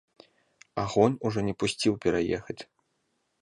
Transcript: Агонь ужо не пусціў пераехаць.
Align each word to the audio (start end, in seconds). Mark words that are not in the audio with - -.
Агонь 0.83 1.17
ужо 1.29 1.39
не 1.49 1.53
пусціў 1.65 1.93
пераехаць. 2.07 2.59